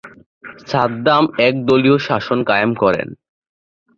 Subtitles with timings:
[0.67, 3.07] সাদ্দাম এক দলীয় শাসন কায়েম করেন।